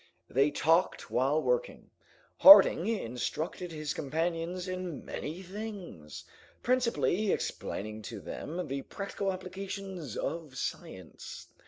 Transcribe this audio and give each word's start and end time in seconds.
They 0.31 0.49
talked 0.49 1.11
while 1.11 1.39
working. 1.43 1.91
Harding 2.37 2.87
instructed 2.87 3.71
his 3.71 3.93
companions 3.93 4.67
in 4.67 5.05
many 5.05 5.43
things, 5.43 6.23
principally 6.63 7.31
explaining 7.31 8.01
to 8.09 8.19
them 8.19 8.67
the 8.67 8.81
practical 8.81 9.31
applications 9.31 10.17
of 10.17 10.57
science. 10.57 11.49